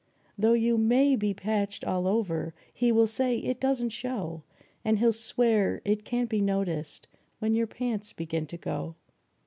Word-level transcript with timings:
Though 0.35 0.53
you 0.53 0.79
may 0.79 1.15
be 1.15 1.31
patched 1.35 1.83
all 1.85 2.07
over 2.07 2.55
he 2.73 2.91
will 2.91 3.05
say 3.05 3.37
it 3.37 3.59
doesn't 3.59 3.91
show, 3.91 4.41
And 4.83 4.97
he'll 4.97 5.13
swear 5.13 5.79
it 5.85 6.05
can't 6.05 6.27
be 6.27 6.41
noticed 6.41 7.07
when 7.37 7.53
your 7.53 7.67
pants 7.67 8.11
begin 8.11 8.47
to 8.47 8.57
go. 8.57 8.95